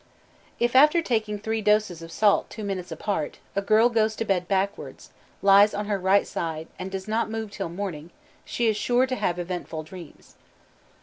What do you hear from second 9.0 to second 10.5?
to have eventful dreams.